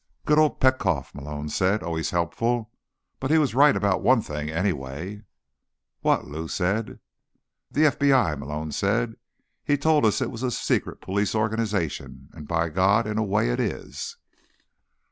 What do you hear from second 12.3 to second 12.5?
And,